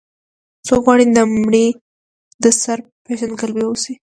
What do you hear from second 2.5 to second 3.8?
سر پېژندګلوي